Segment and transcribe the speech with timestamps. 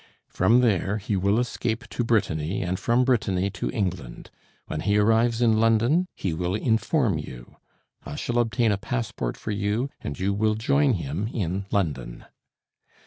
[0.29, 4.31] From there he will escape to Brittany, and from Brittany to England.
[4.65, 7.57] When he arrives in London, he will inform you;
[8.03, 12.25] I shall obtain a passport for you, and you will join him in London."